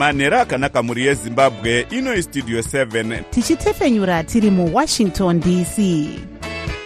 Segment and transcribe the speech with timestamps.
[0.00, 5.78] manhero akanaka mhuri yezimbabwe ino istudio 7 tichitefenyura tiri muwashington dc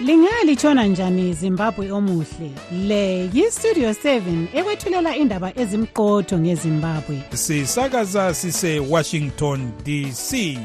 [0.00, 2.50] lingalitshona njani zimbabwe omuhle?
[2.86, 7.22] Le yistudio 7 ekwethulela indaba ezimqotho ngezimbabwe.
[7.34, 10.58] Sisakaza sisewashington dc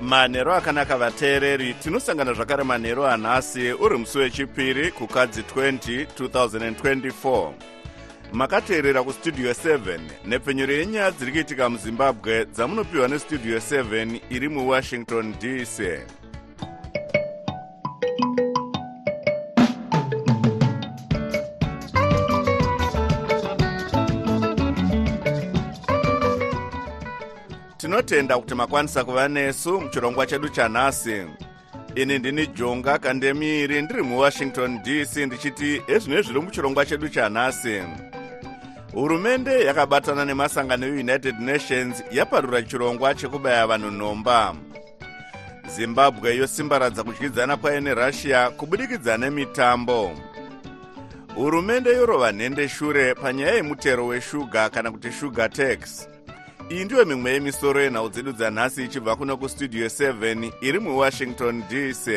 [0.00, 7.75] manhero akanaka vateereri tinosangana zvakare manhero anhasi uri musi wechipiri kukadzi 20 2024
[8.32, 15.80] makateerera kustudio 7 nepfenyuro yenyaya dziri kuitika muzimbabwe dzamunopiwa nestudio 7 iri muwashington dc
[27.86, 31.22] tinotenda kuti makwanisa kuva nesu muchirongwa chedu chanhasi.
[31.94, 37.82] Ini ndini jonga kandemiri ndiri muwashington dc ndichiti ezvino zviri muchirongwa chedu chanhasi
[38.96, 44.54] hurumende yakabatana nemasangano eunited nations yaparura chirongwa chekubaya vanhu nhomba.
[45.76, 50.12] Zimbabwe yosimbaradza kudyidzana kwayo nerussia kubudikidza nemitambo.
[51.34, 56.08] Hurumende yorova nhende shure panyaya yemutero weshuga kana kuti sugar tax.
[56.70, 62.08] Iyi ndiyo mimwe yemisoro yenhau dzedu dzanhasi ichibva kuno kustudio 7 iri muwashington dc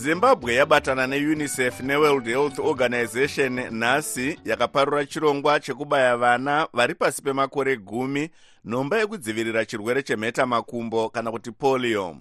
[0.00, 8.30] zimbabwe yabatana neunicef neworld health organization nhasi yakaparura chirongwa chekubaya vana vari pasi pemakore gumi
[8.64, 12.16] nhomba yekudzivirira chirwere chemhetamakumbo kana kuti polio.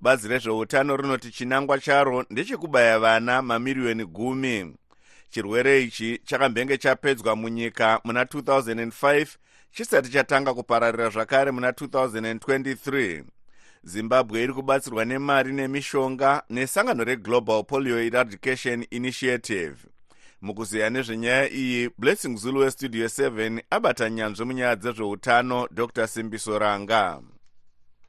[0.00, 4.76] Bazi rezveutano rinoti chinangwa charo ndechekubaya vana mamiriyoni gumi.
[5.30, 9.26] Chirwere ichi chakambenge chapedzwa munyika muna 2005
[9.72, 13.22] chisati chatanga kupararira zvakare muna 2023
[13.84, 19.76] zimbabwe iri kubatsirwa nemari nemishonga nesangano reglobal polio eradication initiative.
[20.42, 27.20] Mukuziya nezvenyaya iyi blessing zulu westudio 7 abata nyanzvi munyaya dzezveutano dr simbiso ranga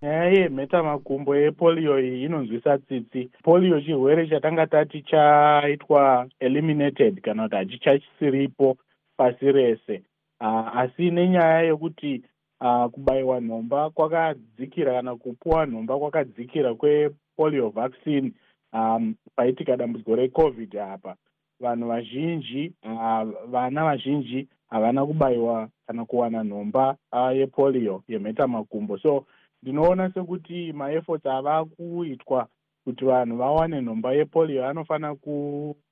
[0.02, 3.30] nyaya yemhetamakumbo yepolio iyi inonzwisa tsitsi.
[3.44, 8.78] Polio chirwere chatanga tati chaitwa eliminated kana kuti hachichasiripo
[9.18, 10.02] pasi rese.
[10.42, 12.22] Uh, asi nenyaya yekuti
[12.62, 18.32] uh, kubayiwa nhomba kwakadzikira kana kupuwa nhomba kwakadzikira kwepolio vaccine.
[18.74, 21.16] Um, paitika dambudziko recovid apa.
[21.60, 29.26] Vanhu vazhinji uh, vana vazhinji havana kubayiwa kana kuwana nhomba uh, yepolio yemhetamakumbo so
[29.64, 32.48] ndinoona sekuti maefforts ava kuitwa
[32.84, 35.16] kuti vanhu vawane nhomba yepolio anofanira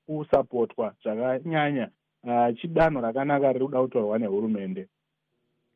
[0.06, 1.88] kusapotwa zvakanyanya.
[2.22, 4.88] Uh, chidanho rakanaka riri kuda kutorwa nehurumende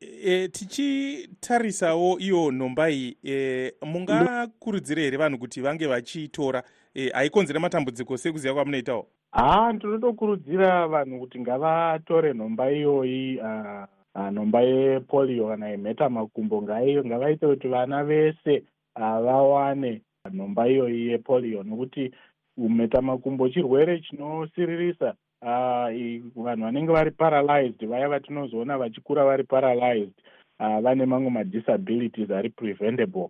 [0.01, 3.17] e, tichitarisawo iyo nhomba iyi.
[3.23, 6.63] E, mungakurudzire here vanhu kuti vange vachiitora?
[6.93, 9.07] E, haikonzere matambudziko sekuziva kwamunoitawo?
[9.31, 18.03] Haa ndinotokurudzira vanhu kuti ngavatore nhomba iyoyi uh, nhomba yepolio kana yemhetamakumbo ngavaite kuti vana
[18.03, 18.63] vese
[18.95, 20.01] vawane
[20.33, 21.63] nhomba iyoyi yepolio.
[21.63, 22.11] Nokuti
[22.57, 30.13] mhetamakumbo chirwere chinosiririsa vanhu vanenge vari paralyzed vaya vatinozoona vachikura vari paralyzed
[30.59, 33.29] vane mamwe madisabilities ari preventable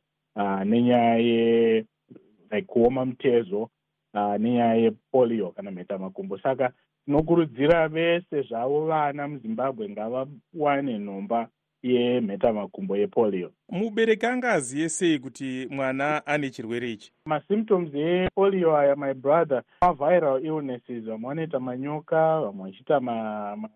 [0.65, 1.85] nenyaya ye
[2.51, 3.69] like kuoma mutezo
[4.13, 6.71] nenyaya yepolio kana mhetamakumbo saka
[7.05, 11.49] tinokurudzira vese zvavo vana muzimbabwe ngavawane nhomba
[11.83, 13.51] yemhetamakumbo yepolio.
[13.69, 17.13] Mubereki anga azive sei kuti mwana ane chirwere ichi?
[17.25, 21.03] Masymptoms epolio aya my brother maviral illnesses.
[21.03, 22.99] Vamwe vanoita manyoka vamwe vachiita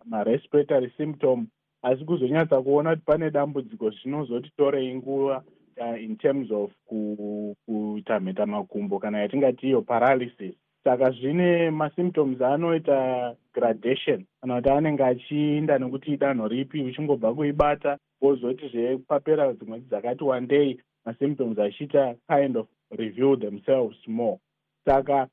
[0.05, 1.47] marespiratory ma symptom.
[1.81, 5.43] Asi kuzonyatsa kuona kuti pane dambudziko zvinozotitorei nguva
[5.77, 14.25] uh, in terms of kuita mhetamakumbo kana yatingati iyo paralysis saka zvine masymptoms anoita gradation
[14.41, 21.59] kana kuti anenge achiinda nekuti idanho ripi uchingobva kuibata wozoti zvepapera dzimwe dzakati wandei masymptoms
[21.59, 24.39] achiita kind of review themselves more.
[24.85, 25.27] Saka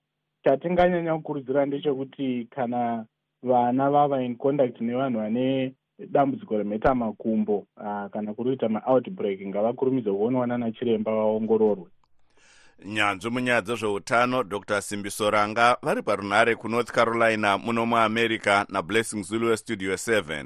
[0.45, 3.05] chatinganyanya kukurudzira ndechekuti kana
[3.43, 10.47] vana vava in contact nevanhu vane dambudziko remhetamakumbo uh, kana kuri kuita maoutbreak ngavakurumidze kuonwa
[10.47, 11.87] nana chiremba vaongororwe
[12.85, 14.83] nyanzvi munyaya dzezveutano dr.
[14.83, 20.45] Simbiso ranga vari parunhare kunorth carolina muno muamerica nablessing zulu westudio 7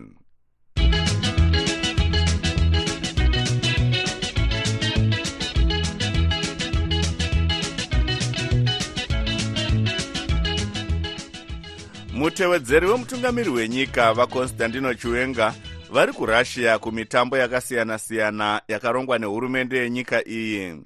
[12.12, 15.54] mutevedzeri wemutungamiri wenyika vakonstantino chiwenga
[15.90, 20.76] vari kurussia kumitambo yakasiyana-siyana yakarongwa nehurumende yenyika iyi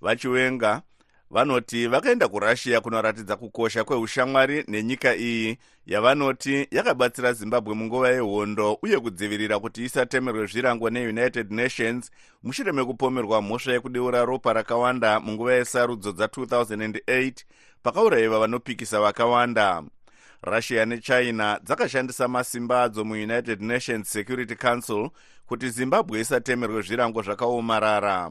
[0.00, 0.82] vachiwenga
[1.30, 9.58] vanoti vakaenda kurussia kunoratidza kukosha kweushamwari nenyika iyi yavanoti yakabatsira zimbabwe munguva yehondo uye kudzivirira
[9.58, 12.10] kuti isatemerwe zvirango neunited nations
[12.42, 17.32] mushure mekupomerwa mhosva yekudeura ropa rakawanda munguva yesarudzo dza2008
[17.82, 19.82] pakaurayiwa vanopikisa vakawanda.
[20.42, 25.10] Russia nechina dzakashandisa masimba adzo muunited nations security council
[25.46, 28.30] kuti zimbabwe isatemerwe zvirango zvakaomarara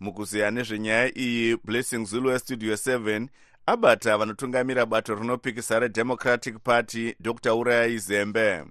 [0.00, 3.28] mukuziya nezvenyaya iyi blessing zulu westudio 7
[3.66, 8.64] abata vanotungamira bato rinopikisa redemocratic party dr urayai zembe.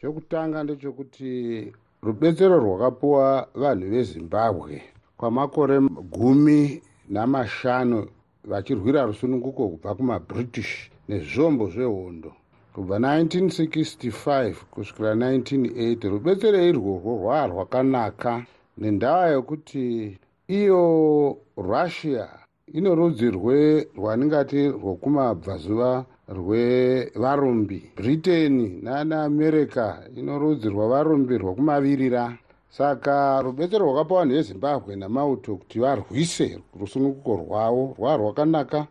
[0.00, 1.72] Chokutanga ndechekuti
[2.02, 4.82] rubetsero rwakapiwa vanhu vezimbabwe
[5.16, 5.80] kwamakore
[6.14, 8.08] gumi namashanu
[8.44, 12.32] vachirwira rusununguko kubva kumabritish nezvombo zvehondo.
[12.74, 18.46] Kubva 1965 kusvikira 1980 rubetsero irworwo rwaa rwakanaka
[18.78, 20.18] nendaa yokuti
[20.48, 22.28] iyo russia
[22.74, 32.38] ino rudzi rwe rwandingati rwokumabvazuva rwevarumbi britain nanaamerica ino rudzi rwavarumbi rwokumavirira.
[32.68, 38.86] Saka rubetsero rwakapa vanhu vezimbabwe namauto kuti varwise rusununguko rwavo rwaa rwakanaka.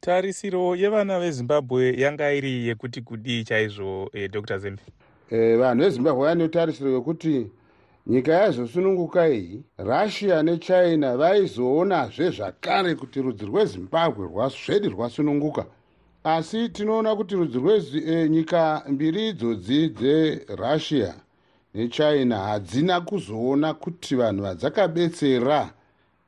[0.00, 4.82] Tarisiro yevana vezimbabwe yanga iri yekuti kudii chaizvo e, dr zembe?
[5.30, 7.46] E, vanhu vezimbabwe vane tarisiro yokuti
[8.06, 15.64] nyika yazosununguka iyi russia nechina vaizoonazve zvakare kuti rudzi rwezimbabwe rwasvedi rwasununguka.
[16.24, 21.14] Asi tinoona kuti rudzi rwenyika e, mbiri idzodzi dzerussia
[21.74, 25.70] nechina hadzina kuzoona kuti vanhu vadzakabetsera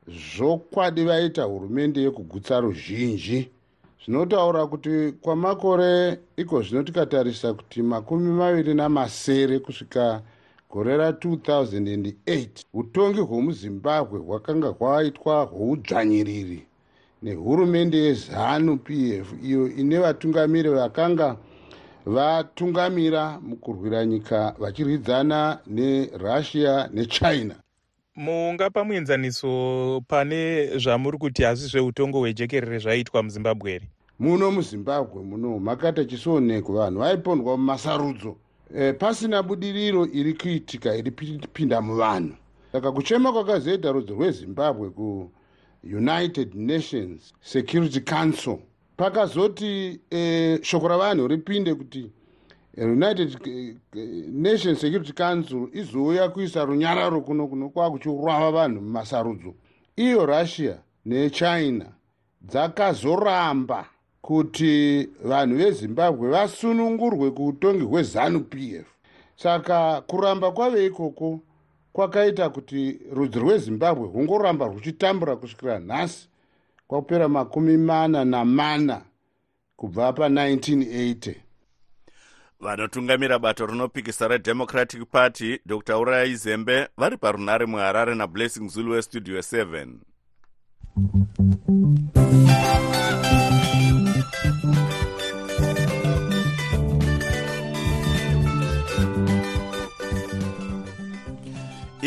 [0.08, 3.50] zvokwadi vaita hurumende yekugutsa ruzhinji.
[4.04, 10.22] Zvinotaura kuti kwamakore iko zvino tikatarisa kuti makumi maviri namasere kusvika
[10.70, 16.66] gore ra2008 utongi hwemuzimbabwe hwakanga hwaitwa hwoudzvanyiriri.
[17.22, 21.36] Nehurumende yezanu p f iyo ine vatungamiri vakanga
[22.06, 27.54] vatungamira mukurwira nyika vachirwidzana nerussia nechina.
[28.16, 36.00] Mungapa muenzaniso pane zvamuri kuti hazvi zveutongo hwejekerere zvaiitwa muzimbabwe here muno muzimbabwe muno makati
[36.00, 38.36] achisoonekwa vanhu vaipondwa mumasarudzo
[38.74, 41.10] e, pasina budiriro iri kuitika iri
[41.52, 42.34] pinda muvanhu.
[42.72, 48.58] Saka kuchema kwakazoita rudzi rwezimbabwe kuunited nations security council
[48.96, 52.10] pakazoti e, shoko ravanhu ripinde kuti
[52.76, 53.36] united
[54.32, 59.54] nations security council izouya kuisa runyararo kuno kuno kwakuchirwava vanhu mumasarudzo.
[59.96, 61.92] Iyo russia nechina
[62.42, 63.86] dzakazoramba
[64.26, 68.86] kuti vanhu vezimbabwe vasunungurwe kuutongi hwezanu p f.
[69.36, 71.40] Saka kuramba kwave ikoko
[71.92, 76.28] kwakaita kuti rudzi rwezimbabwe rwungoramba ruchitambura kusvikira nhasi
[76.86, 79.02] kwakupera makumi mana namana
[79.76, 81.34] kubva pa1980
[82.60, 89.86] vanotungamira bato rinopikisa redemocratic party dr urayai zembe vari parunare muharare nablessing zulu westudio 7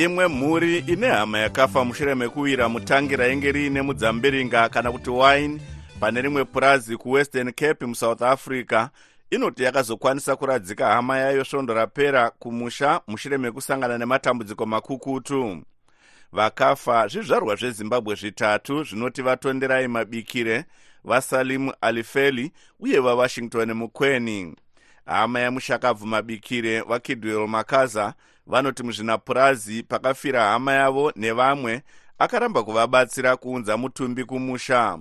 [0.03, 5.61] imwe mhuri ine hama yakafa mushure mekuwira mutangi rainge riine mudzambiringa kana kuti wine
[5.99, 8.87] pane rimwe purazi kuwestern cape musouth africa
[9.29, 15.63] inoti yakazokwanisa kuradzika hama yayo svondo rapera kumusha mushure mekusangana nematambudziko makukutu.
[16.31, 20.65] Vakafa zvizvarwa zvezimbabwe zvitatu zvinoti vatonderai mabikire
[21.03, 24.55] vasalimu alifeli uye vawashington mukweni
[25.05, 28.13] hama yamushakabvu mabikire vakidwell makaza
[28.49, 31.81] vanoti muzvinapurazi pakafira hama yavo nevamwe
[32.17, 34.99] akaramba kuvabatsira kuunza mutumbi kumusha.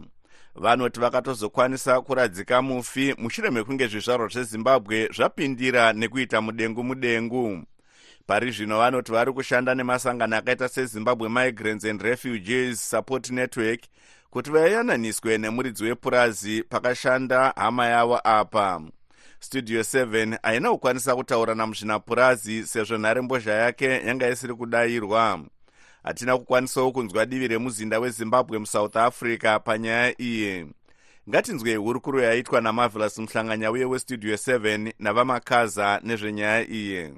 [0.54, 7.62] Vanoti vakatozokwanisa kuradzika mufi mushure mekunge zvizvarwa zvezimbabwe zvapindira nekuita mudengu mudengu
[8.26, 13.80] pari zvino vanoti vari kushanda nemasangano akaita sezimbabwe migrants and refugees support network
[14.30, 18.80] kuti vayananiswe nemuridzi wepurazi pakashanda hama yavo apa
[19.40, 25.40] studio 7 haina kukwanisa kutaura namuzvinapurazi sezvo nharembozha yake yanga isiri kudayirwa.
[26.02, 30.66] Hatina kukwanisawo kunzwa divi remuzinda wezimbabwe musouth africa panyaya iyi.
[31.28, 37.10] Ngatinzwei hurukuro yaitwa namavelas muhlanganya uye westudio 7 navamakaza nezvenyaya iyi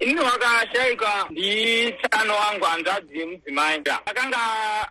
[0.00, 4.38] ini wakashayikwa nditsano wangu hanzvadzi yemudzimai akanga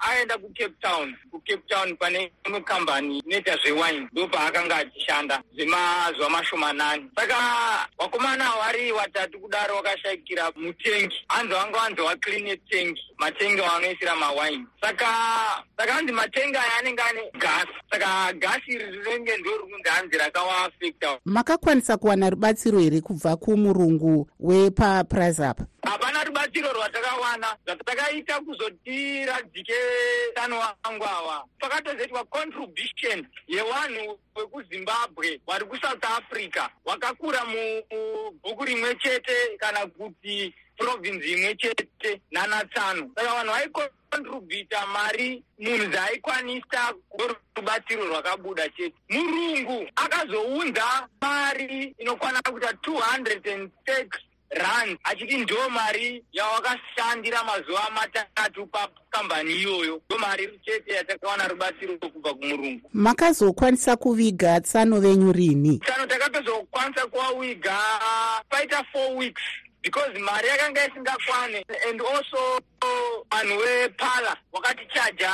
[0.01, 1.15] aenda kucape town.
[1.31, 7.35] Kucape town pane imwe kambani inoita zvewine ndo paakanga achishanda zvemazuva mashomanani saka
[7.97, 11.15] vakomana vari vatatu kudaro wakashayikira mutengi.
[11.27, 15.07] Hanzi vanga vanzi vacline tengi matengi vanoisira mawine saka
[15.77, 17.73] saka hanzi matengi aya anenge ane gasi.
[17.91, 24.29] Saka gasi iri rinenge ndo rikunzi hanzi rakawaafecta makakwanisa kuwana rubatsiro here kubva kumurungu
[24.95, 27.55] wepaprize up hapana rubatsiro rwatakawana.
[27.65, 29.73] Zvatakaita kuzoti radzike
[30.33, 36.69] tano wangu ava pakatozoitwa contribution yevanhu vekuzimbabwe vari kusouth africa.
[36.85, 45.85] Vakakura mubhuku rimwe chete kana kuti provinsi imwe chete nanatsano saka vanhu vaikontributa mari munhu
[45.87, 46.93] dzaaikwanisa
[47.55, 48.95] rubatsiro rwakabuda chete.
[49.09, 54.07] Murungu akazounza mari inokwana kuita 206
[54.55, 60.01] rand achiti ndo mari yawakashandira mazuva matatu pakambani iyoyo.
[60.09, 62.89] Ndo mari chete yatakawana rubatsiro kubva kumurungu.
[62.93, 65.79] Makazokwanisa kuviga tsano venyu rini?
[65.79, 67.77] Tsano takatozokwanisa kuvawiga
[68.49, 69.41] paita four weeks
[69.83, 71.65] because mari yakanga isingakwane.
[71.89, 72.59] And also
[73.31, 75.31] vanhu vepala wakatichaja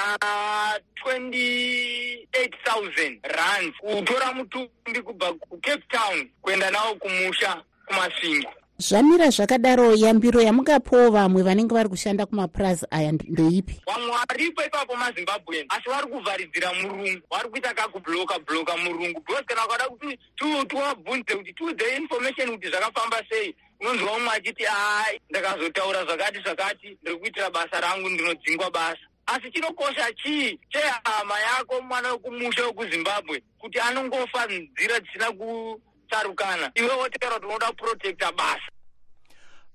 [1.05, 11.11] 28000 rands kutora mutumbi kubva kucape town kuenda nawo kumusha kumasvingo zvamira zvakadaro yambiro yamungapawo
[11.11, 17.21] vamwe vanenge vari kushanda kumaprize aya ndoipi vamwe varipo ipapo mazimbabwen asi vari kuvharidzira murungu.
[17.31, 19.19] Vari kuita kakubloka bloka murungu.
[19.21, 20.19] Because kana ukada kuti
[20.67, 27.17] tiwabvunze kuti tiudze information kuti zvakafamba sei unonzwa umwe achiti hai ndakazotaura zvakati zvakati ndiri
[27.17, 29.05] kuitira basa rangu ndinodzingwa basa.
[29.25, 30.59] Asi chinokosha chii?
[30.69, 38.31] Chehama yako mwana wekumusha wekuzimbabwe kuti anongofa nzira dzisina kutsarukana iwe wotaura kuti unoda kuprotecta
[38.31, 38.70] basa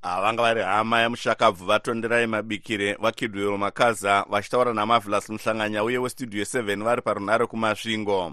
[0.06, 7.02] vanga vari hama yamushakabvu vatonderai mabikire vakidwero makaza vachitaura namavelas muhlanganya uye westudio 7 vari
[7.02, 8.32] parunhare kumasvingo.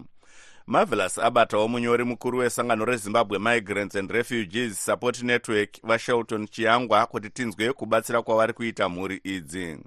[0.67, 7.73] Marvelous abatawo munyori mukuru wesangano rezimbabwe migrants and refugees support network vashelton chiyangwa kuti tinzwe
[7.73, 9.77] kubatsira kwavari kuita mhuri idzi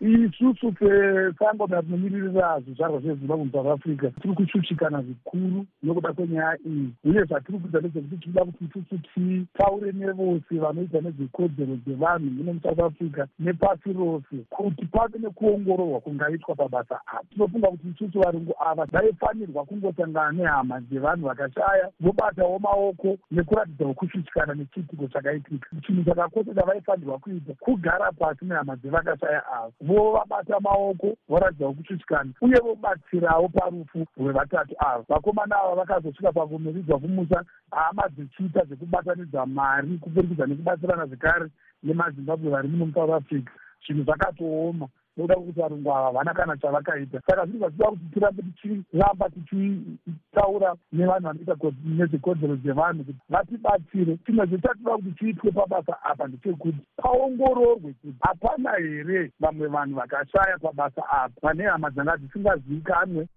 [0.00, 4.10] isusu pesangano rinimiririra zvizvarwa zvezimbabwe musouth africa.
[4.22, 6.92] Tiri kushushikana zvikuru nokuda kwenyaya iyi.
[7.04, 13.26] Uye zvatiri kuita ndezvekuti tinoda kuti isusu titaure nevose vanoita nezvekodzero dzevanhu muno musouth africa
[13.38, 20.32] nepasi rose kuti pave nekuongororwa kungaitwa pabasa apa tinofunga kuti isusu varungu ava vaifanirwa kungosangana
[20.32, 25.68] nehama dzevanhu vakashaya vobatawo maoko nekuratidzawo kushushikana nechiitiko chakaitika.
[25.86, 33.48] Chinhu chakakosha chavaifanirwa kuita kugara pasi nehama dzevakashaya ava vovabata maoko voratidzawo kushushikana uye vobatsirawo
[33.48, 35.04] parufu rwevatatu ava.
[35.08, 41.48] Vakomana ava vakazosvika pakumiridzwa kumusha hama dzichiita zvekubatanidza mari kuburikidza nekubatsirana zvekare
[41.82, 43.50] nemazimbabwe vari muno musouth africa.
[43.86, 44.88] Zvinhu zvakatooma
[45.18, 47.20] nokuda kwekuti varungu ava havana kana chavakaita.
[47.26, 54.18] Saka zvinhu zvachida kuti tirambe tichiramba tichitaura nevanhu vanoita nezvekodzero dzevanhu kuti vatibatsire.
[54.26, 61.02] Chimwe zvechatida kuti chiitwe pabasa apa ndechekuti paongororwe kuti hapana here vamwe vanhu vakashaya pabasa
[61.10, 63.28] apa vane hama dzanga dzisingazivikanwe.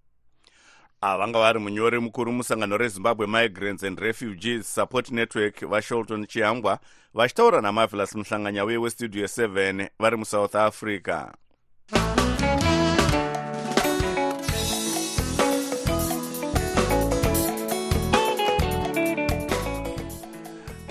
[1.01, 6.79] Vanga vari munyori mukuru musangano rezimbabwe migrants and refugees support network vashelton chiyangwa
[7.13, 11.40] vachitaura namavelas muhlanganya uye westudio 7 vari musouth africa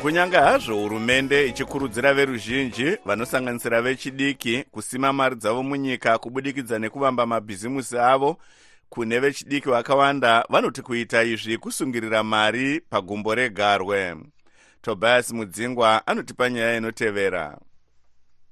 [0.02, 8.37] kunyange hazvo hurumende ichikurudzira veruzhinji vanosanganisira vechidiki kusima mari dzavo munyika kubudikidza nekuvamba mabhizimusi avo.
[8.88, 14.16] Kune vechidiki vakawanda vanoti kuita izvi kusungirira mari pagumbo regarwe.
[14.83, 17.59] Tobias mudzingwa anotipa nyaya inotevera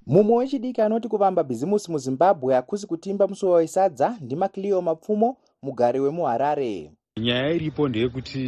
[0.09, 7.51] mumwe wechidiki anoti kuvamba bhizimusi muzimbabwe hakusi kutimba musuwo wesadza ndimakliyo mapfumo mugari wemuharare nyaya
[7.53, 8.39] iripo ndeyekuti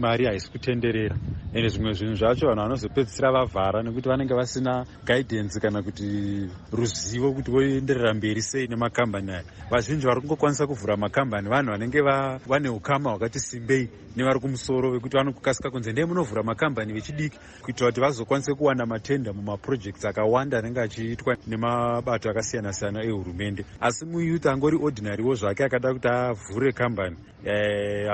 [0.00, 1.16] mari haisi kutenderera.
[1.52, 7.50] Ende zvimwe zvinhu zvacho vanhu vanozopedzisira vavhara nekuti vanenge vasina guidance kana kuti ruzivo kuti
[7.50, 9.44] voenderera mberi sei nemakambani aya.
[9.70, 11.48] Vazhinji vari kungokwanisa kuvhura makambani.
[11.48, 12.00] Vanhu vanenge
[12.46, 17.38] vane ukama hwakati simbei nevari kumusoro vekuti vanokasika kunze ndee munovhura makambani vechidiki.
[17.62, 23.64] Kuitira kuti vazokwanise kuwana matenda mumaprojects akawanda anenge achiitwa nemabato akasiyana-siyana ehurumende.
[23.80, 27.16] Asi muyuth angori ordinarywo zvake akada kuti avhure kambani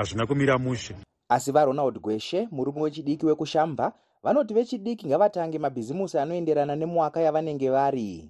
[0.07, 0.95] hazvina kumira mushe.
[1.29, 8.29] Asi varonald gweshe murume wechidiki wekushamba vanoti vechidiki ngavatange mabhizimusi anoenderana nemwaka yavanenge vari.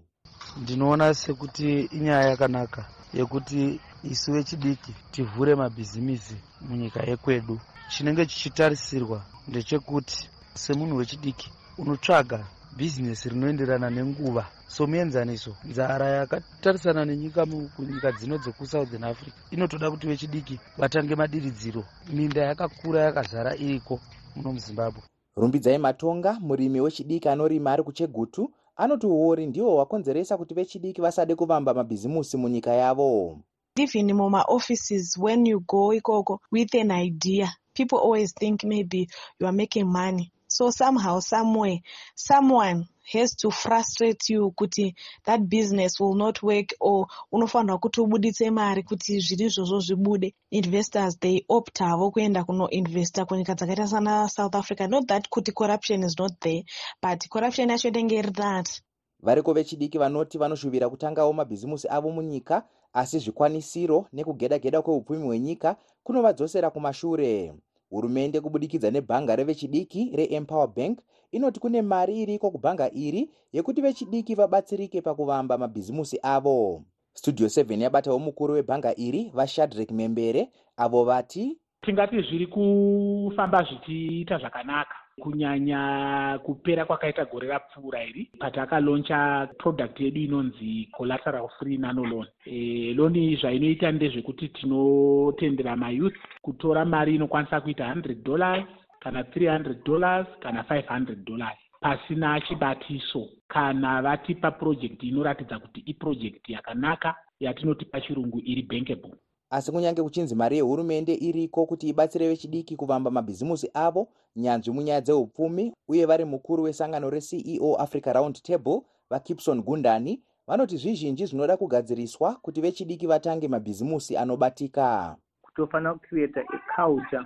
[0.61, 7.59] Ndinoona sekuti inyaya yakanaka yekuti isu vechidiki tivhure mabhizimisi munyika yekwedu.
[7.89, 12.45] Chinenge chichitarisirwa ndechekuti semunhu wechidiki unotsvaga
[12.77, 14.45] bhizinesi rinoenderana nenguva.
[14.67, 21.83] Somuenzaniso nzara yakatarisana nenyika kunyika dzino dzekusouthern africa inotoda kuti vechidiki vatange madiridziro.
[22.13, 23.99] Minda yakakura yakazara iriko
[24.35, 25.01] muno muzimbabwe.
[25.35, 31.73] Rumbidzai matonga murimi wechidiki anorima ari kuchegutu anoti uori ndihwo hwakonzeresa kuti vechidiki vasade kuvamba
[31.73, 33.39] mabhizimusi munyika yavo.
[33.79, 39.07] Even mumaoffices when you go ikoko with an idea people always think maybe
[39.39, 41.81] you are making money so somehow somewhere
[42.15, 48.51] someone has to frustrate you kuti that business will not work or unofanirwa kuti ubuditse
[48.51, 50.35] mari kuti zviri izvozvo zvibude.
[50.51, 54.87] Investors they opt havo kuenda kunoinvesta kunyika dzakaita sana south africa.
[54.89, 56.63] Not that kuti corruption is not there
[57.01, 58.81] but corruption yacho inenge iri that
[59.19, 62.63] variko vechidiki vanoti vanoshuvira kutangawo mabhizimusi avo munyika
[62.93, 67.53] asi zvikwanisiro nekugeda geda kweupfumi hwenyika kunovadzosera kumashure
[67.89, 70.99] hurumende kubudikidza nebhanga revechidiki reempower bank
[71.31, 76.83] inoti kune mari iriko kubhanga iri yekuti vechidiki vabatsirike pakuvamba mabhizimusi avo.
[77.13, 84.95] Studio 7 yabatawo mukuru webhanga iri vashadrek membere avo vati tingati zviri kufamba zvichiita zvakanaka.
[85.21, 93.35] Kunyanya kupera kwakaita gore rapfuura iri patakaloncha product yedu inonzi collateral free nanolon e, loni
[93.35, 98.65] zvainoita ndezvekuti tinotendera mayouth kutora mari inokwanisa kuita 100 dollars
[98.99, 103.29] kana 300 dollars kana 500 dollars pasina chibatiso.
[103.47, 109.13] Kana vatipa purojekti inoratidza kuti ipurojekti yakanaka yatinoti pachirungu iri bankable
[109.49, 115.73] asi kunyange kuchinzi mari yehurumende iriko kuti ibatsire vechidiki kuvamba mabhizimusi avo nyanzvi munyaya dzeupfumi
[115.87, 122.61] uye vari mukuru wesangano receo africa round table vakipson gundani vanoti zvizhinji zvinoda kugadziriswa kuti
[122.61, 125.15] vechidiki vatange mabhizimusi anobatika.
[125.55, 127.25] Tofanira kucreata aculture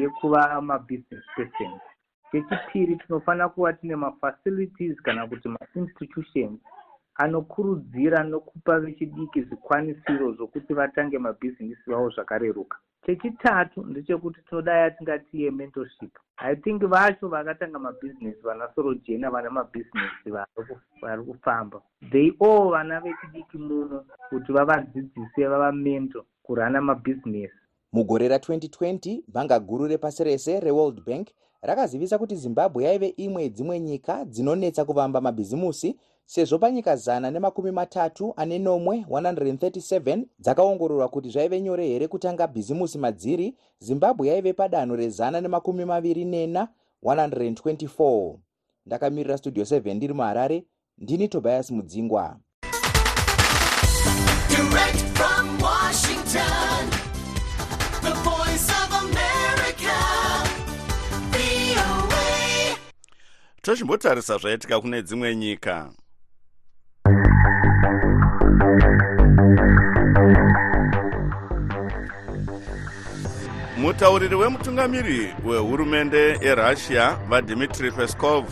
[0.00, 1.82] yekuva mabusiness persons.
[2.32, 6.60] Chechipiri tinofanira kuva tine mafacilities kana kuti mainstitutions
[7.14, 12.78] anokurudzira nokupa vechidiki zvikwanisiro zvokuti vatange mabhizinisi vavo zvakareruka.
[13.06, 20.30] Chechitatu ndechekuti tinoda yatingati yementorship i think vacho vakatanga mabhizinesi vana sorojena vana mabhizinesi
[21.02, 27.54] vari kufamba they all vana vechidiki muno kuti vavadzidzise vavamento kurana mabhizinesi
[27.92, 31.28] mugore ra2020 bhanga guru repasi rese reworld bank
[31.62, 38.34] rakazivisa kuti zimbabwe yaive imwe dzimwe nyika dzinonetsa kuvamba mabhizimusi sezvo panyika zana nemakumi matatu
[38.36, 45.40] ane nomwe 137 dzakaongororwa kuti zvaive nyore here kutanga bhizimusi madziri zimbabwe yaive padanho rezana
[45.40, 46.68] nemakumi maviri nena
[47.02, 48.36] 124
[48.86, 50.64] ndakamirira studio 7 ndiri muharare
[50.98, 52.36] ndini tobias mudzingwa.
[54.48, 56.90] Direct from Washington,
[58.02, 59.98] the voice of America,
[61.32, 62.76] VOA.
[63.62, 65.92] tochimbotarisa zvaitika kune dzimwe nyika
[73.82, 78.44] mutauriri wemutungamiri wehurumende yerussia vadmitri peskov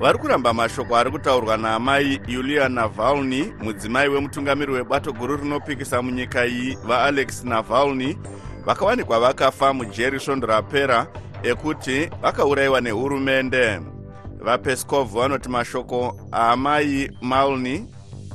[0.00, 6.78] vari kuramba mashoko ari kutaurwa naamai yulia navalny mudzimai wemutungamiri webato guru rinopikisa munyika iyi
[6.86, 8.16] vaalex navalny
[8.66, 11.06] vakawanikwa vakafa mujeri svondo rapera
[11.42, 13.80] ekuti vakaurayiwa nehurumende.
[14.40, 17.86] Vapeskov vanoti mashoko aamai malny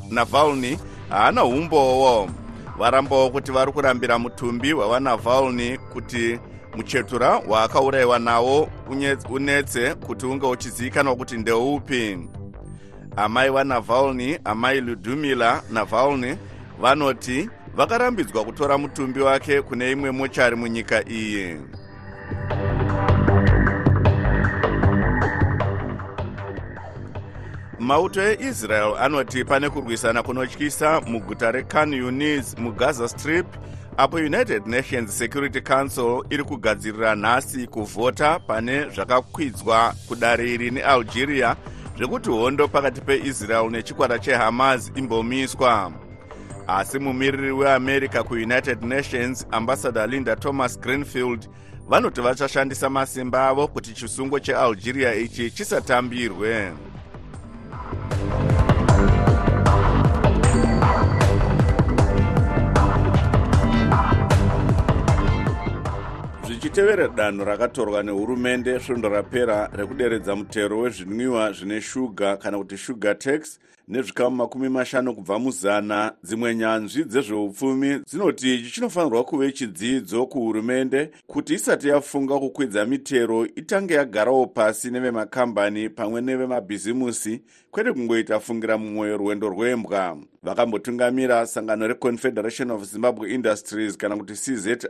[0.10, 2.30] navalny haana umbowo
[2.78, 6.40] varambawo kuti vari kurambira mutumbi wavanavalny kuti
[6.76, 8.70] muchetura waakaurayiwa nawo
[9.30, 12.20] unetse kuti unge uchizivikanwa kuti ndeupi.
[13.16, 16.36] Amai vanavalny amai ludumila navalny
[16.82, 21.58] vanoti vakarambidzwa kutora mutumbi wake kune imwe mochari munyika iyi.
[27.80, 33.46] Mauto eisrael anoti pane kurwisana kunotyisa muguta recan unis mugaza strip
[33.98, 41.56] apo united nations security council iri kugadzirira nhasi kuvhota pane zvakakwidzwa kudare iri nealgeria
[41.98, 45.92] zvekuti hondo pakati peisrael nechikwata chehamas imbomiswa.
[46.68, 51.50] Asi mumiriri weamerica kuunited nations ambassador linda thomas greenfield
[51.90, 56.72] vanoti vachashandisa masimba avo kuti chisungo chealgeria ichi chisatambirwe
[66.74, 73.60] tichitevera danho rakatorwa nehurumende svondo rapera rekuderedza mutero wezvinwiwa zvine shuga kana kuti sugar tax
[73.88, 76.14] nezvikamu makumi mashanu kubva muzana.
[76.24, 83.94] Dzimwe nyanzvi dzezveupfumi dzinoti ichi chinofanirwa kuve chidzidzo kuhurumende kuti isati yafunga kukwidza mitero itange
[83.94, 87.42] yagarawo pasi nevemakambani pamwe nevemabhizimusi
[87.72, 90.18] kwete kungoita fungira mumwoyo rwendo rwembwa.
[90.44, 94.86] Vakambotungamira sangano reconfederation of zimbabwe industries kana kuti czi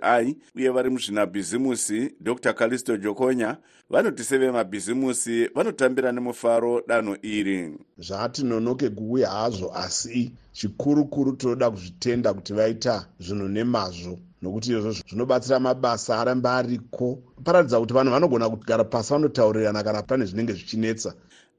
[0.56, 2.54] uye vari muzvinabhizimusi dr.
[2.54, 3.58] Calisto jokonya.
[3.90, 7.74] Vanoti sevemabhizimusi vanotambira nemufaro danho iri.
[7.98, 8.44] Zvati
[8.84, 14.20] nonoke kuuya hazvo asi chikuru kuru tinoda kuzvitenda kuti vaita zvinhu nemazvo.
[14.42, 17.24] Nokuti izvo zvinobatsira mabasa aramba ariko.
[17.44, 21.14] Paratidza kuti vanhu vanogona kugara pasi vanotaurirana kana pane zvinenge zvichinetsa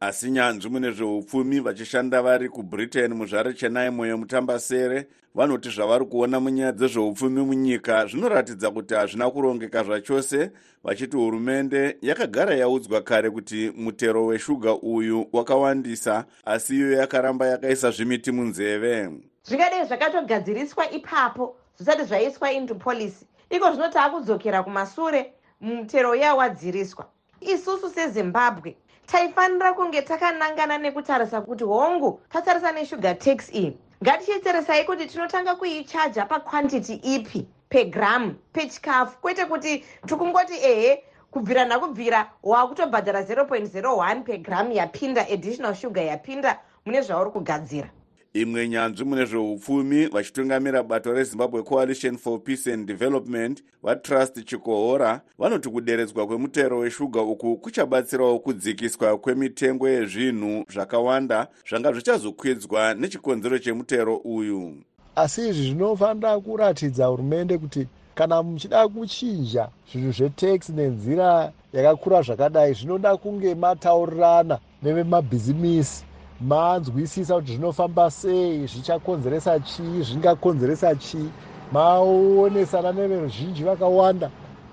[0.07, 6.73] asi nyanzvi mune zveupfumi vachishanda vari kubritain muzvare chenai moyo mutambasere vanoti zvavari kuona munyaya
[6.73, 10.51] dzezveupfumi munyika zvinoratidza kuti hazvina kurongeka zvachose
[10.85, 18.33] vachiti hurumende yakagara yaudzwa kare kuti mutero weshuga uyu wakawandisa asi iyo yakaramba yakaisa zvimiti
[18.33, 19.11] munzeve.
[19.45, 23.27] Zvingadei zvakatogadziriswa ipapo zvisati zvaiswa into policy.
[23.51, 27.07] Iko zvino taakudzokera kumasure mutero uya wadziriswa.
[27.40, 33.77] Isusu sezimbabwe taifanira kunge takanangana nekutarisa kuti hongu tatarisa neshugar tax iyi.
[34.03, 39.19] Ngatichitarisai kuti tinotanga kuichaja pakwantity ipi pegramu pechikafu.
[39.19, 47.31] Kwete kuti tikungoti ehe kubvira nakubvira waakutobhadhara 0.01 pegramu yapinda additional sugar yapinda mune zvauri
[47.31, 47.90] kugadzira
[48.35, 55.68] imwe nyanzvi mune zveupfumi vachitungamira bato rezimbabwe coalition for peace and development vatrust chikohora vanoti
[55.68, 64.75] kuderedzwa kwemutero weshuga uku kuchabatsirawo kudzikiswa kwemitengo yezvinhu zvakawanda zvanga zvichazokwidzwa nechikonzero chemutero uyu.
[65.16, 73.16] Asi izvi zvinofanira kuratidza hurumende kuti kana muchida kuchinja zvinhu zvetax nenzira yakakura zvakadai zvinoda
[73.16, 76.05] kunge mataurirana nevemabhizimisi
[76.40, 78.66] manzwisisa kuti zvinofamba sei?
[78.66, 81.29] Zvichakonzeresa chii zvingakonzeresa chii
[81.73, 84.31] maonesana neveruzhinji vakawanda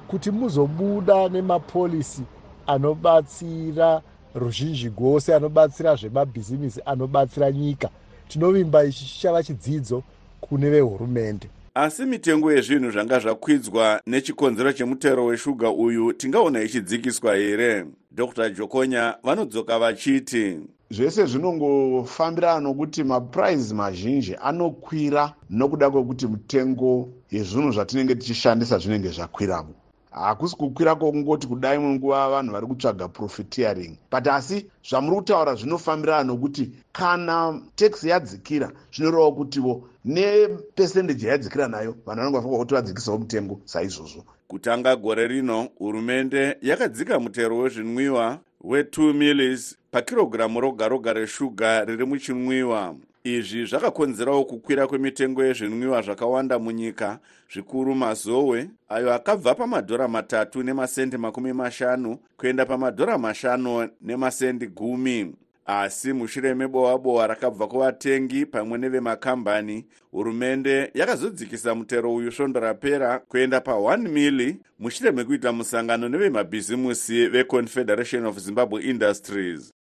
[0.08, 2.22] kuti muzobuda nemapolisi
[2.68, 4.02] anobatsira
[4.36, 7.90] ruzhinji gose anobatsira zvemabhizimisi anobatsira nyika.
[8.28, 10.04] Tinovimba ichi chichava chidzidzo
[10.42, 11.50] kune vehurumende.
[11.74, 17.86] Asi mitengo yezvinhu zvanga zvakwidzwa nechikonzero chemutero weshuga uyu tingaona ichidzikiswa here?
[18.12, 20.60] Dr jokonya vanodzoka vachiti
[20.92, 29.74] zvese zvinongofambirana nokuti mapuraizi mazhinji anokwira nokuda kwekuti mitengo yezvinhu zvatinenge tichishandisa zvinenge zvakwiramo.
[30.12, 36.70] Hakusi kukwira kwokungoti kudai munguva vanhu vari kutsvaga profiteering but asi zvamuri kutaura zvinofambirana nokuti
[36.92, 44.26] kana taxi yadzikira zvinorevawo kutivo nepesendeji yayadzikira nayo vanhu vanenge vafanwa kuti vadzikisawo mutengo saizvozvo.
[44.48, 52.96] Kutanga gore rino hurumende yakadzika mutero wezvinwiwa we2 millis pakirogiramu roga roga reshuga riri muchinwiwa.
[53.24, 57.20] Izvi zvakakonzerawo kukwira kwemitengo yezvinwiwa zvakawanda munyika
[57.54, 65.36] zvikuru mazowe ayo akabva pamadhora matatu nemasendi makumi mashanu kuenda pamadhora mashanu nemasendi gumi.
[65.66, 73.58] Asi mushure mebohwa bohwa rakabva kuvatengi pamwe nevemakambani hurumende yakazodzikisa mutero uyu svondo rapera kuenda
[73.58, 79.74] pa1 mili mushure mekuita musangano nevemabhizimusi veconfederation of zimbabwe industries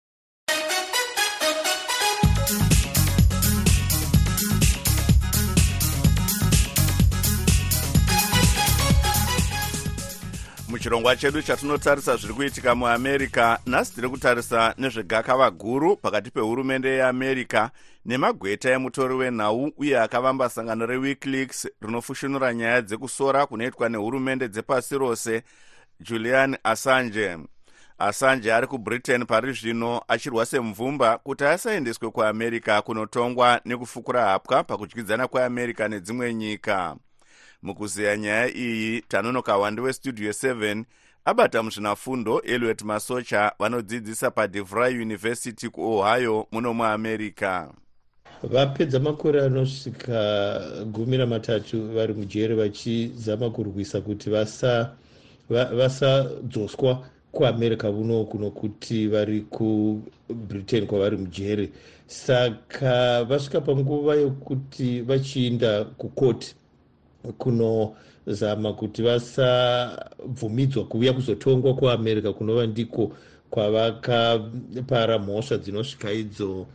[10.79, 17.71] muchirongwa chedu chatinotarisa zviri kuitika muamerica nhasi tiri kutarisa nezvegakava guru pakati pehurumende yeamerica
[18.07, 25.43] nemagweta emutori wenhau uye akavamba sangano rewikileaks rinofushunura nyaya dzekusora kunoitwa nehurumende dzepasi rose
[26.01, 27.38] julian assange.
[27.99, 35.88] Assange ari kubritain pari zvino achirwa semvumba kuti asaendeswe kuamerica kunotongwa nekufukura hapwa pakudyidzana kweamerica
[35.88, 36.97] nedzimwe nyika
[37.62, 40.85] mukuzeya nyaya iyi tanonoka wandi westudio 7
[41.25, 47.68] abata muzvinafundo eliot masocha vanodzidzisa padevry university kuohio muno muamerica
[48.42, 54.31] vapedza makore anosvika gumi namatatu vari mujere vachizama kurwisa kuti
[55.51, 61.71] vasadzoswa va, kuamerica unoku nokuti vari kubritain kwavari mujere
[62.07, 66.55] saka vasvika panguva yokuti vachiinda kukoti
[67.39, 73.13] kunozama kuti vasabvumidzwa kuuya kuzotongwa kuamerica kunova ndiko
[73.51, 76.67] kwavakapara mhosva dzinosvika idzo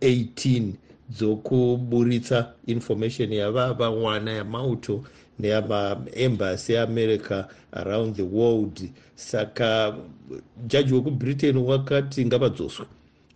[0.00, 0.72] 18
[1.10, 5.04] dzokuburitsa information yavava wana yamauto
[5.38, 8.90] neyamaembassy eamerica around the world.
[9.14, 9.96] Saka
[10.66, 12.86] jaji wekubritain wakati ngavadzoswe.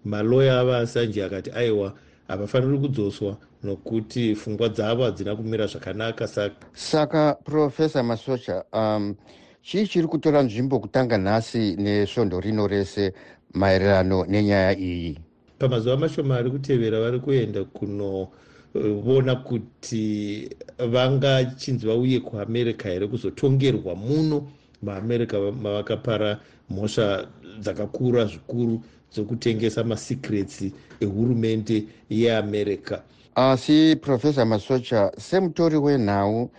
[0.05, 1.93] Maloya ava asanje akati aiwa
[2.29, 9.15] havafaniri kudzoswa nokuti pfungwa dzavo hadzina kumira zvakanaka saka saka profesa masocha um,
[9.63, 13.13] chii chiri kutora nzvimbo kutanga nhasi nesvondo rino rese
[13.55, 15.19] maererano nenyaya iyi?
[15.59, 24.49] Pamazuva mashoma ari kutevera vari kuenda kunoona kuti vangachinzi vauye kuamerica here kuzotongerwa muno.
[24.83, 26.39] Maamerica mavakapara
[26.71, 27.27] mhosva
[27.61, 28.83] dzakakura zvikuru
[29.17, 30.65] dzokutengesa masecrets
[31.01, 33.03] ehurumende yeamerica
[33.35, 36.51] asi profesa masocha semutori wenhau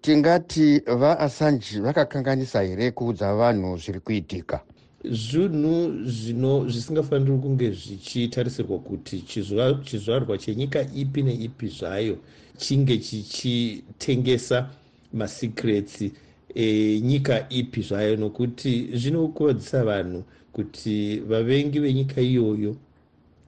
[0.00, 4.60] tingati vaassange vakakanganisa here kuudza vanhu zviri kuitika?
[5.04, 9.20] Zvinhu zvino zvisingafaniri kunge zvichitarisirwa kuti
[9.84, 12.18] chizvarwa chenyika ipi neipi zvayo
[12.56, 14.70] chinge chichitengesa
[15.12, 16.04] masecrets
[16.54, 22.76] enyika ipi zvayo nokuti zvinokuvadzisa vanhu kuti vavengi venyika iyoyo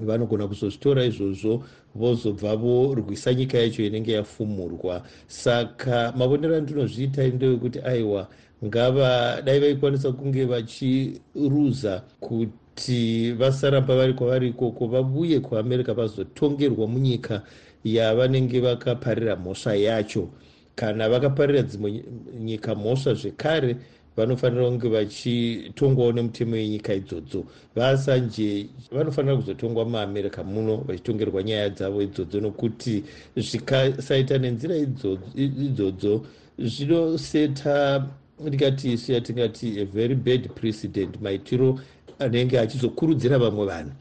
[0.01, 1.65] vanogona kuzozvitora izvozvo
[1.95, 5.03] vozobva vorwisa nyika yacho inenge yafumurwa.
[5.27, 8.29] Saka mavonero andinozviita ndewekuti aiwa
[8.65, 17.43] ngava dai vaikwanisa kunge vachiruza kuti vasaramba vari kwavari ikoko vabuye kuamerica vazotongerwa munyika
[17.85, 20.29] yavanenge vakaparira mhosva yacho
[20.77, 22.05] kana vakaparira dzimwe nyi-
[22.41, 23.77] nyika mhosva zvekare
[24.17, 27.45] vanofanira kunge vachitongwawo nemutemo yenyika idzodzo.
[27.77, 33.05] Vasanje vanofanira kuzotongwa muamerica muno vachitongerwa nyaya dzavo idzodzo nokuti
[33.37, 36.21] zvikasaita nenzira idzodzo-
[36.59, 38.07] zvinoseta
[38.41, 41.79] ndingati isu yatingati a very bad precedent maitiro
[42.19, 43.93] anenge achizokurudzira vamwe vanhu.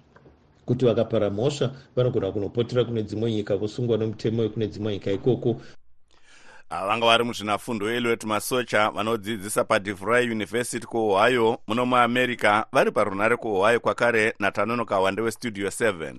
[0.66, 5.62] Kuti vakapara mhosva vanogona kunopotera kune dzimwe nyika vosungwa nemutemo wekune dzimwe nyika ikoko
[6.82, 14.34] vanga vari muzvinafundo eliot masocha vanodzidzisa padivry university kuohio muno muamerica vari parunare kuohio kwakare
[14.40, 16.14] natanonoka wande westudio 7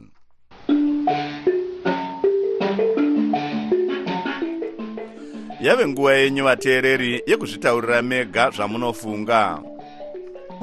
[5.61, 9.63] yave nguva yenyu vateereri yekuzvitaurira mega zvamunofunga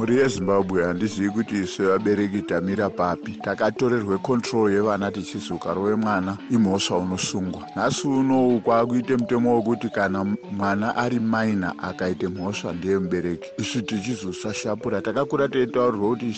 [0.02, 3.32] mhuri yezimbabwe handizivi kuti isu vabereki tamira papi.
[3.32, 7.62] Takatorerwe control yevana tichizuka rove mwana imhosva unosungwa.
[7.76, 13.50] Nhasi unowu kwaakuite mutemo wekuti kana mwana ari maina akaite mhosva ndeye mubereki.
[13.58, 16.36] Isu tichizosashapura takakura teitaurirwa kuti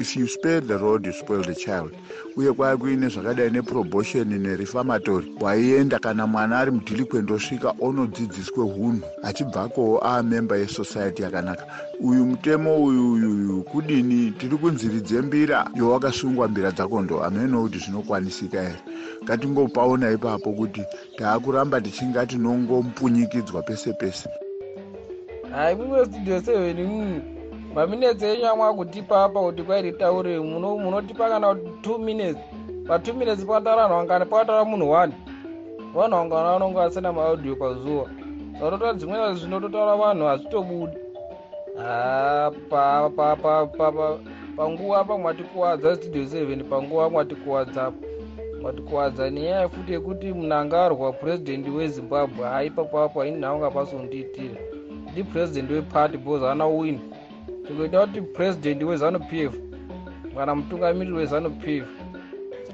[0.00, 1.90] if you spare the road you spoil the child.
[2.36, 9.02] Uye kwaya kuine zvakadai neprobotion nerefamatory waienda kana mwana ari mudhilikwend osvika onodzidziswe hunhu.
[9.22, 11.66] Achibvako aamemba yesociety yakanaka.
[12.00, 14.30] Uyu mutemo uyu uyu uyu kudini?
[14.30, 18.80] Tiri kunziridze mbira yowakasungwa mbira dzakondo hameno kuti zvinokwanisika here?
[19.24, 20.82] Ngatingopaona ipapo kuti
[21.16, 24.28] taakuramba tichinga tinongompunyikidzwa pese pese.
[25.52, 27.20] Hai mumwe studio seven mu
[27.74, 32.36] maminetsi enyu amwakutipa apa kuti kwairitaure muno- munotipa kana two minutes?
[32.86, 35.14] Patwo minutes pakataura vanhu vangani pakataura munhu one
[35.94, 38.10] vanhu vangani vanonge vasina maaudio pazuva
[38.60, 40.96] satotora dzimweni zvinototaura vanhu hazvitobudi
[44.56, 47.92] panguva apa mwatikuwadza studio seven panguva mwatikuwadza
[48.62, 54.54] mwatikuwadza nenyaya futi yekuti munangarwa purezidendi wezimbabwe haipapapo haini nhaunga pasondiitira
[55.12, 57.00] ndi purezidendi weparty because haana win.
[57.66, 59.54] Tingoita kuti purezidendi wezanu p f
[60.36, 61.84] kana mutungamiriri wezanu p f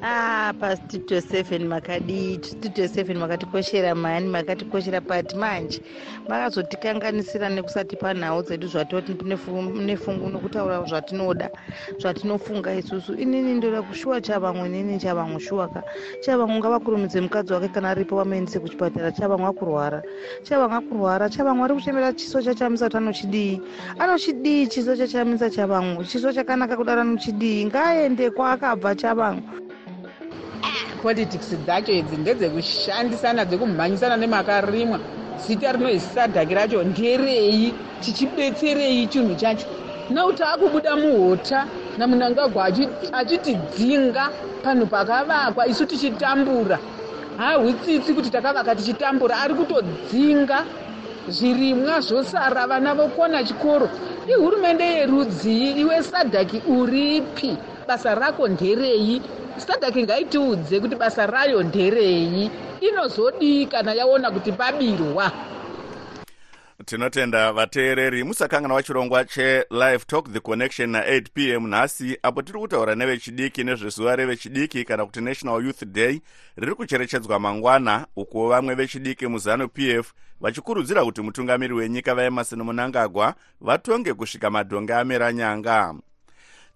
[0.03, 5.81] ah pastudio seven makadii studio seven makatikoshera mani makatikoshera pati manje
[6.29, 11.51] makazotikanganisira nekusatipa nhau dzedu zvatoti nefu- nefungu nokutaura zvatinoda
[11.99, 13.15] zvatinofunga isusu.
[13.15, 15.83] Inini ndoda kushuwa chavamwe nini chavamwe shuwaka.
[16.21, 20.03] Chavamwe ngavakurumidze mukadzi wake kana aripo wamaendese kuchipatara chavamwe akurwara.
[20.43, 23.61] Chavamwe akurwara chavamwe ari kuchemera chiso chachamisa kuti anochidii.
[23.99, 27.65] Anochidii chiso chachamisa chavamwe chiso chakanaka kudaro anochidii.
[27.67, 29.43] Ngaaende kwaakabva chavamwe
[31.03, 34.99] politics dzacho idzi ndedzekushandisana dzekumhanyisana nemakarimwa.
[35.47, 39.67] Zita rinozisadhaki racho nderei tichibetserei chinhu chacho.
[40.11, 41.67] Nauti akubuda muhota
[41.99, 44.29] namunangagwa achi- achitidzinga
[44.63, 46.79] panhu pakavakwa isu tichitambura.
[47.37, 49.39] Hahwitsitsi kuti takavaka tichitambura.
[49.41, 50.65] Ari kutodzinga
[51.29, 53.89] zvirimwa zvosara vana vokona chikoro.
[54.29, 57.57] Ihurumende yerudzii iwe sadhaki uripi?
[57.89, 59.23] Basa rako nderei
[59.57, 62.51] sadhaki ngaitiudze kuti basa rayo nderei.
[62.81, 65.33] Inozodii kana yaona kuti pabirwa.
[66.85, 71.67] Tinotenda vateereri musakanganwa chirongwa chelive talk the connection na8 p m.
[71.69, 76.21] Nhasi apo tiri kutaura nevechidiki nezvezuva revechidiki kana kuti national youth day
[76.57, 83.35] riri kucherechedzwa mangwana uko vamwe vechidiki muzanu p f vachikurudzira kuti mutungamiri wenyika vaemarson munangagwa
[83.61, 85.95] vatonge kusvika madhonge amera nyanga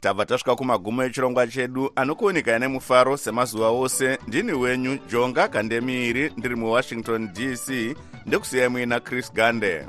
[0.01, 4.19] tabva tasvika kumagumo echirongwa chedu anokuonikai nemufaro semazuva ose.
[4.29, 9.87] Ndini wenyu jonga kandemiiri ndiri muwashington dc ndekusiyai muina chris gande